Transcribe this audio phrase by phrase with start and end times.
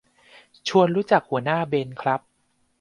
[0.67, 2.21] ชวนรู้จักหัวหน้าเบนครับ